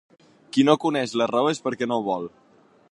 Qui 0.55 0.63
no 0.69 0.75
coneix 0.85 1.13
la 1.21 1.29
raó 1.33 1.53
és 1.55 1.63
perquè 1.67 1.91
no 1.93 2.03
vol. 2.11 2.29